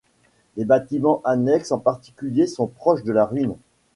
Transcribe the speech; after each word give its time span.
Les 0.57 0.65
bâtiments 0.65 1.21
annexes 1.25 1.71
en 1.71 1.77
particulier 1.77 2.47
sont 2.47 2.65
proches 2.65 3.03
de 3.03 3.11
la 3.11 3.23
ruine. 3.27 3.53